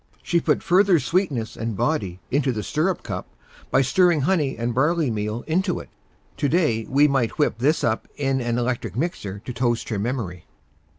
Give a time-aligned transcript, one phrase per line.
[0.23, 3.27] She put further sweetness and body into the stirrup cup
[3.69, 5.89] by stirring honey and barley meal into it.
[6.37, 10.47] Today we might whip this up in an electric mixer to toast her memory.